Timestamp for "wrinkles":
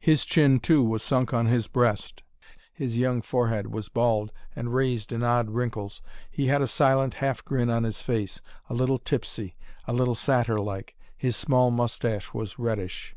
5.50-6.00